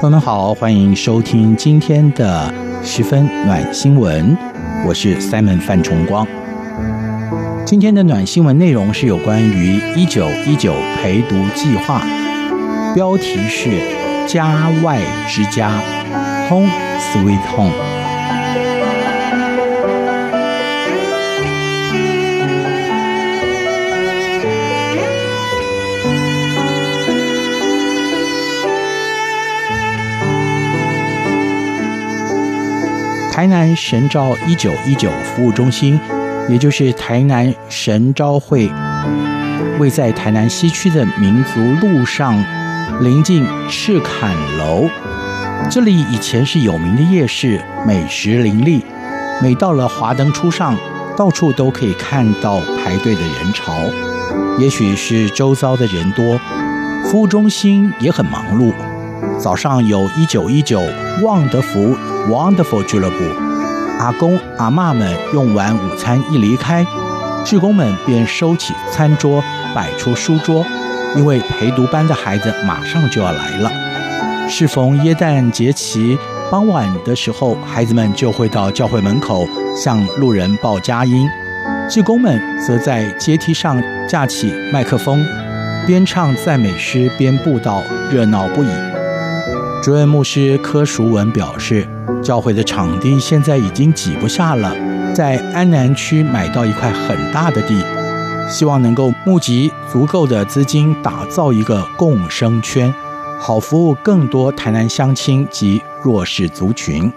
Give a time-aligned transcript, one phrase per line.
[0.00, 4.38] 朋友们好，欢迎收听今天的十分暖新闻，
[4.86, 6.24] 我是 Simon 范崇光。
[7.66, 12.00] 今天的暖新闻内容是有关于一九一九陪读计划，
[12.94, 13.70] 标题是
[14.28, 15.72] “家外之家
[16.48, 17.97] ”，Home Sweet Home。
[33.38, 35.96] 台南神召一九一九服务中心，
[36.48, 38.68] 也就是台南神召会，
[39.78, 42.34] 位在台南西区的民族路上，
[43.00, 44.90] 临近赤崁楼。
[45.70, 48.84] 这里以前是有名的夜市，美食林立。
[49.40, 50.76] 每到了华灯初上，
[51.16, 53.84] 到处都可以看到排队的人潮。
[54.58, 56.36] 也许是周遭的人多，
[57.04, 58.72] 服务中心也很忙碌。
[59.38, 60.82] 早上有一九一九
[61.22, 61.96] 旺德福
[62.28, 63.16] Wonderful 俱乐部，
[64.00, 66.84] 阿公阿嬷们用完午餐一离开，
[67.44, 70.66] 志工们便收起餐桌，摆出书桌，
[71.14, 73.70] 因为陪读班的孩子马上就要来了。
[74.48, 76.18] 适逢耶诞节期
[76.50, 81.28] 傍晚的时候，孩子们就会到教会门口向路人报佳音，
[81.88, 85.24] 志工们则在阶梯上架起麦克风，
[85.86, 88.87] 边唱赞美诗边布道，热闹不已。
[89.88, 91.88] 主任牧师柯淑文表示，
[92.22, 94.76] 教会的场地现在已经挤不下了，
[95.14, 97.82] 在安南区买到一块很大的地，
[98.50, 102.92] 希望能够募集足够的资金，打造一个共生圈，
[103.40, 107.10] 好服务更多台南乡亲及弱势族群。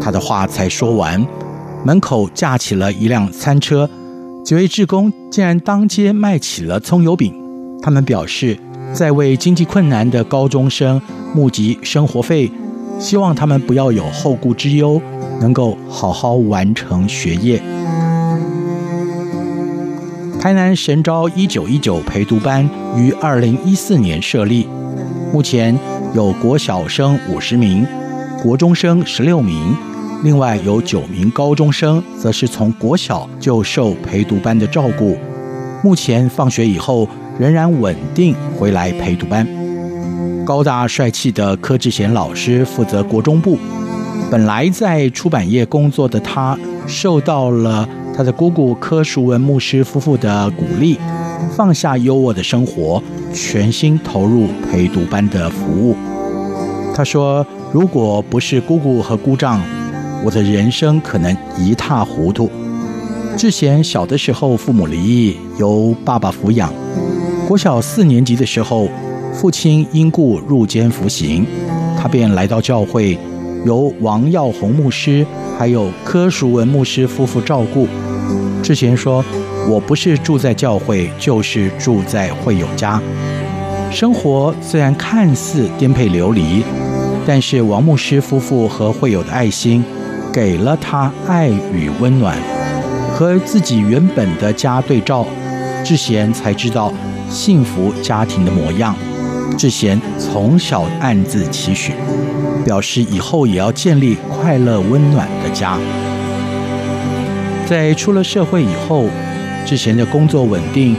[0.00, 1.24] 他的话才说完，
[1.84, 3.88] 门口架起了一辆餐车，
[4.44, 7.32] 几位志工竟然当街卖起了葱油饼。
[7.80, 8.58] 他们表示，
[8.92, 11.00] 在为经济困难的高中生
[11.34, 12.50] 募集生活费，
[12.98, 15.00] 希望他们不要有后顾之忧，
[15.40, 17.62] 能够好好完成学业。
[20.40, 24.66] 台南神招一九一九陪读班于二零一四年设立，
[25.32, 25.76] 目前
[26.14, 27.84] 有国小生五十名，
[28.42, 29.76] 国中生十六名，
[30.22, 35.16] 另外有九名高中生，则是从国小就受陪读班的照顾，
[35.82, 37.08] 目前放学以后。
[37.38, 39.46] 仍然稳定回来陪读班。
[40.42, 43.58] 高大帅气的柯志贤老师负责国中部。
[44.30, 50.98] 本来在出版业工作的他，受到了他的姑姑柯淑文牧师夫妇的鼓励，
[51.54, 53.02] 放下优渥的生活，
[53.34, 55.94] 全心投入陪读班的服务。
[56.94, 59.60] 他说：“如果不是姑姑和姑丈，
[60.24, 62.50] 我的人生可能一塌糊涂。”
[63.36, 66.72] 志贤小的时候父母离异，由爸爸抚养。
[67.46, 68.88] 国小四年级的时候，
[69.34, 71.46] 父亲因故入监服刑，
[71.98, 73.18] 他便来到教会，
[73.66, 75.24] 由王耀宏牧师
[75.58, 77.86] 还有柯淑文牧师夫妇照顾。
[78.62, 79.22] 志贤说
[79.68, 83.00] ：“我不是住在教会，就是住在会友家。
[83.92, 86.64] 生活虽然看似颠沛流离，
[87.26, 89.84] 但是王牧师夫妇和会友的爱心，
[90.32, 92.34] 给了他爱与温暖。
[93.16, 95.26] 和自己原本的家对照，
[95.82, 96.92] 志贤才知道。”
[97.28, 98.94] 幸福家庭的模样，
[99.58, 101.92] 志贤从小暗自期许，
[102.64, 105.76] 表示以后也要建立快乐温暖的家。
[107.66, 109.06] 在出了社会以后，
[109.66, 110.94] 志贤的工作稳定，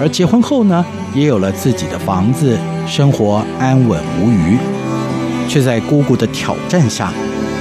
[0.00, 4.58] 而结婚后呢，也有了自己的房子，生活安稳无虞，
[5.48, 7.12] 却在姑姑的挑战下，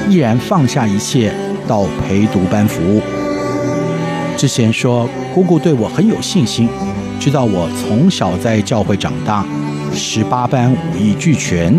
[0.09, 1.31] 毅然放下一切
[1.67, 2.99] 到陪读班服务。
[4.37, 6.69] 志贤说：“姑姑对我很有信心。”
[7.19, 9.43] 知道我从小在教会长大，
[9.91, 11.75] 十八般武艺俱全，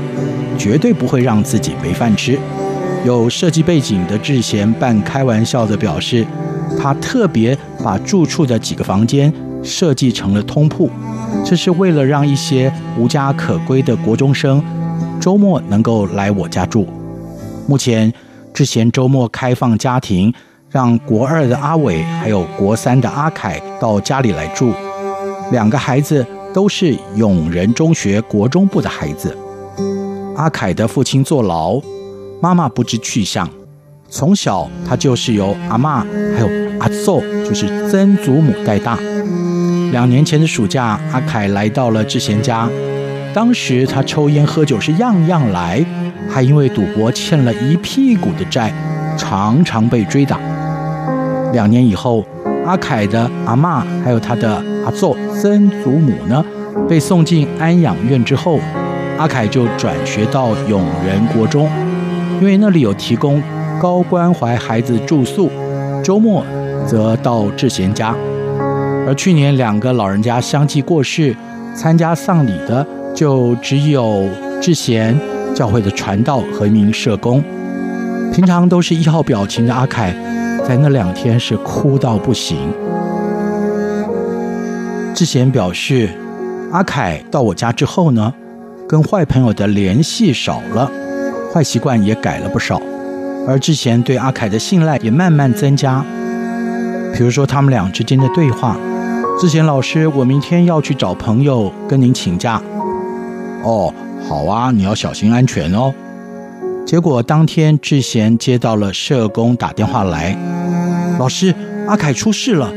[0.58, 2.36] 绝对不会让自己没饭吃。
[3.04, 6.26] 有设计背景的志贤半开玩笑地表示，
[6.76, 9.32] 他特别把住处的几个房间
[9.62, 10.90] 设计成了通铺，
[11.44, 14.60] 这是为了让一些无家可归的国中生
[15.20, 16.88] 周末能够来我家住。
[17.68, 18.12] 目前
[18.52, 20.34] 志贤周末开放家庭，
[20.70, 24.72] 让国二的阿伟还有国三的阿凯到家里来住。
[25.50, 29.34] 两个孩子都是永仁中学国中部的孩子。
[30.36, 31.80] 阿凯的父亲坐牢，
[32.42, 33.48] 妈妈不知去向。
[34.10, 36.04] 从小他就是由阿嬷
[36.34, 36.48] 还有
[36.80, 38.98] 阿祖，就是曾祖母带大。
[39.90, 42.68] 两年前的暑假，阿凯来到了志贤家。
[43.32, 45.82] 当时他抽烟喝酒是样样来，
[46.30, 48.72] 还因为赌博欠了一屁股的债，
[49.16, 50.38] 常常被追打。
[51.52, 52.24] 两年以后，
[52.64, 56.44] 阿凯的阿嬷还有他的阿祖曾祖母呢，
[56.88, 58.58] 被送进安养院之后，
[59.18, 61.68] 阿凯就转学到永仁国中，
[62.40, 63.42] 因为那里有提供
[63.80, 65.50] 高关怀孩子住宿，
[66.02, 66.44] 周末
[66.86, 68.14] 则到志贤家。
[69.06, 71.34] 而去年两个老人家相继过世，
[71.74, 72.86] 参加丧礼的。
[73.14, 74.28] 就只有
[74.62, 75.18] 志贤
[75.52, 77.42] 教会的传道和一名社工，
[78.32, 80.14] 平常都是一号表情的阿凯，
[80.68, 82.58] 在那两天是哭到不行。
[85.14, 86.10] 志贤表示，
[86.70, 88.34] 阿凯到我家之后呢，
[88.86, 90.90] 跟坏朋友的联系少了，
[91.50, 92.78] 坏习惯也改了不少，
[93.46, 96.04] 而志贤对阿凯的信赖也慢慢增加。
[97.14, 98.76] 比如说他们俩之间的对话：
[99.40, 102.60] 志贤老师，我明天要去找朋友，跟您请假。
[103.64, 103.90] 哦，
[104.28, 105.94] 好啊，你要小心安全哦。
[106.88, 110.34] 结果当天志贤接到了社工打电话来，
[111.18, 111.54] 老师，
[111.86, 112.72] 阿凯出事了，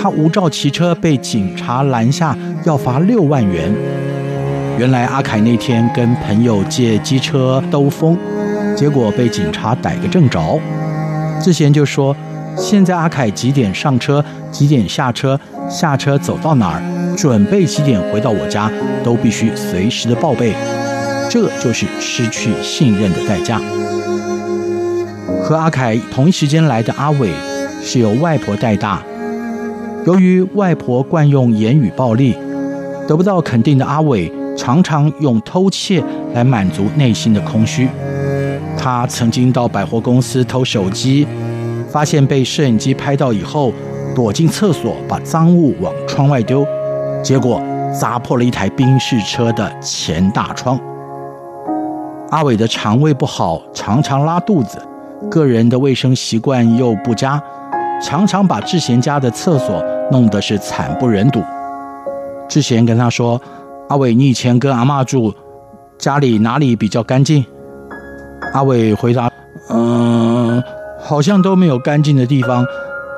[0.00, 3.74] 他无照骑车被警察拦下，要罚六万元。
[4.78, 8.16] 原来阿凯那天跟朋友借机车兜风，
[8.76, 10.60] 结果被警察逮个正着。
[11.42, 12.16] 志贤就说，
[12.56, 17.16] 现在阿凯几点上车，几点下车，下车走到哪儿。
[17.16, 18.70] 准备几点回到我家，
[19.02, 20.54] 都必须随时的报备，
[21.30, 23.60] 这就是失去信任的代价。
[25.42, 27.30] 和阿凯同一时间来的阿伟
[27.82, 29.02] 是由外婆带大，
[30.04, 32.36] 由于外婆惯用言语暴力，
[33.06, 36.02] 得不到肯定的阿伟常常用偷窃
[36.34, 37.88] 来满足内心的空虚。
[38.76, 41.26] 他曾经到百货公司偷手机，
[41.90, 43.72] 发现被摄影机拍到以后，
[44.14, 46.66] 躲进厕所把赃物往窗外丢。
[47.22, 47.60] 结果
[47.92, 50.78] 砸破了一台宾士车的前大窗。
[52.36, 54.78] 阿伟的肠胃不好，常常拉肚子，
[55.30, 57.42] 个人的卫生习惯又不佳，
[58.02, 61.42] 常常把志贤家的厕所弄得是惨不忍睹。
[62.46, 63.40] 志贤跟他说
[63.88, 65.32] ：“阿伟，你以前跟阿嬷住，
[65.96, 67.42] 家里哪里比较干净？”
[68.52, 69.30] 阿伟回答
[69.72, 70.62] ：“嗯，
[71.00, 72.66] 好像都没有干净的地方，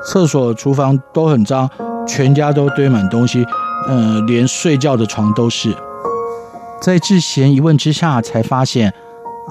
[0.01, 1.69] 厕所、厨房都很脏，
[2.07, 3.45] 全家都堆满东西。”
[3.89, 5.75] 嗯，连睡觉的床都是。
[6.81, 8.93] 在志贤一问之下，才发现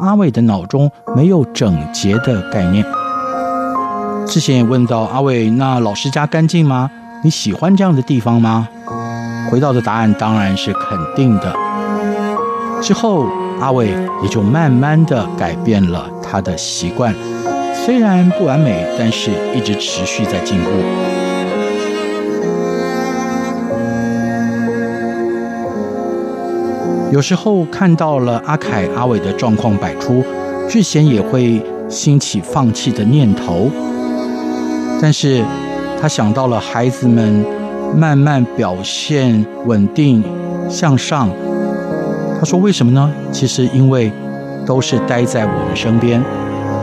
[0.00, 2.84] 阿伟的脑中没有整洁的概念。
[4.26, 6.90] 之前也问到阿伟：“那老师家干净吗？
[7.24, 8.68] 你喜欢这样的地方吗？”
[9.50, 11.54] 回到的答案当然是肯定的。
[12.82, 13.26] 之后，
[13.60, 13.88] 阿伟
[14.22, 17.14] 也就慢慢的改变了他的习惯，
[17.74, 20.70] 虽然不完美，但是一直持续在进步。
[27.10, 30.22] 有时候看到了阿凯、阿伟的状况百出，
[30.68, 33.70] 志贤也会兴起放弃的念头。
[35.00, 35.42] 但是，
[36.00, 37.42] 他想到了孩子们
[37.96, 40.22] 慢慢表现稳定
[40.68, 41.30] 向上，
[42.38, 43.10] 他说：“为什么呢？
[43.32, 44.12] 其实因为
[44.66, 46.22] 都是待在我们身边，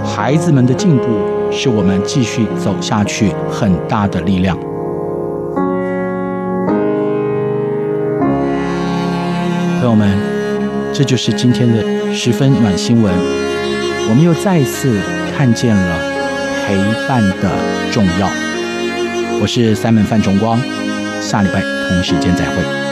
[0.03, 1.03] 孩子们的进步
[1.51, 4.57] 是我们继续走下去很大的力量。”
[9.85, 10.17] 朋友们，
[10.91, 13.13] 这就是今天的十分暖新闻。
[14.09, 14.99] 我们又再一次
[15.37, 15.99] 看见了
[16.65, 16.75] 陪
[17.07, 17.51] 伴的
[17.91, 18.27] 重要。
[19.39, 20.59] 我是 Simon 范崇光，
[21.21, 22.84] 下礼拜同时间再会。